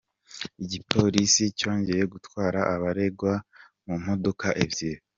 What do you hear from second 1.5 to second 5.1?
cyongeye gutwara abaregwa mu modoka ebyiri.